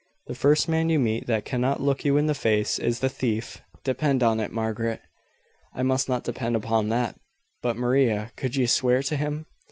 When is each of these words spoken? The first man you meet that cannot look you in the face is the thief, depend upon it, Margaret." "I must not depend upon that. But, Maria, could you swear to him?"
The 0.25 0.33
first 0.33 0.67
man 0.67 0.89
you 0.89 0.97
meet 0.97 1.27
that 1.27 1.45
cannot 1.45 1.79
look 1.79 2.03
you 2.03 2.17
in 2.17 2.25
the 2.25 2.33
face 2.33 2.79
is 2.79 3.01
the 3.01 3.07
thief, 3.07 3.61
depend 3.83 4.23
upon 4.23 4.39
it, 4.39 4.51
Margaret." 4.51 4.99
"I 5.75 5.83
must 5.83 6.09
not 6.09 6.23
depend 6.23 6.55
upon 6.55 6.89
that. 6.89 7.19
But, 7.61 7.77
Maria, 7.77 8.31
could 8.35 8.55
you 8.55 8.65
swear 8.65 9.03
to 9.03 9.15
him?" 9.15 9.45